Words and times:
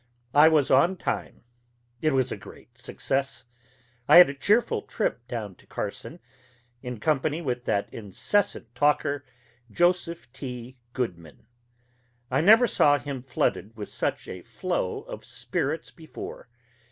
I 0.33 0.47
was 0.47 0.71
on 0.71 0.97
time. 0.97 1.43
It 2.01 2.09
was 2.13 2.31
a 2.31 2.35
great 2.35 2.75
success. 2.75 3.45
I 4.07 4.17
had 4.17 4.31
a 4.31 4.33
cheerful 4.33 4.81
trip 4.81 5.27
down 5.27 5.53
to 5.57 5.67
Carson, 5.67 6.19
in 6.81 6.99
company 6.99 7.39
with 7.39 7.65
that 7.65 7.87
incessant 7.93 8.73
talker, 8.73 9.23
Joseph 9.69 10.33
T. 10.33 10.75
Goodman. 10.93 11.45
I 12.31 12.41
never 12.41 12.65
saw 12.65 12.97
him 12.97 13.21
flooded 13.21 13.77
with 13.77 13.89
such 13.89 14.27
a 14.27 14.41
flow 14.41 15.01
of 15.03 15.23
spirits 15.23 15.91
before. 15.91 16.49